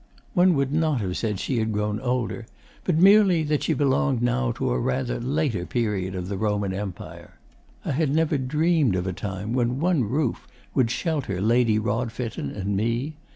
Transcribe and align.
One 0.33 0.55
would 0.55 0.73
not 0.73 0.99
have 1.01 1.15
said 1.15 1.39
she 1.39 1.59
had 1.59 1.71
grown 1.71 1.99
older, 1.99 2.47
but 2.85 2.97
merely 2.97 3.43
that 3.43 3.61
she 3.61 3.75
belonged 3.75 4.23
now 4.23 4.51
to 4.53 4.71
a 4.71 4.79
rather 4.79 5.19
later 5.19 5.63
period 5.67 6.15
of 6.15 6.27
the 6.27 6.37
Roman 6.39 6.73
Empire. 6.73 7.35
I 7.85 7.91
had 7.91 8.09
never 8.09 8.39
dreamed 8.39 8.95
of 8.95 9.05
a 9.05 9.13
time 9.13 9.53
when 9.53 9.79
one 9.79 10.03
roof 10.05 10.47
would 10.73 10.89
shelter 10.89 11.39
Lady 11.39 11.77
Rodfitten 11.77 12.49
and 12.49 12.75
me. 12.75 13.13